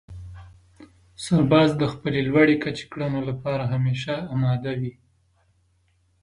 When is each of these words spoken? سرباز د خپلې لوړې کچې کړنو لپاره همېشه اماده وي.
سرباز 1.23 1.69
د 1.77 1.83
خپلې 1.93 2.19
لوړې 2.29 2.55
کچې 2.63 2.85
کړنو 2.91 3.19
لپاره 3.29 3.63
همېشه 3.73 4.13
اماده 4.33 4.73
وي. 4.79 4.93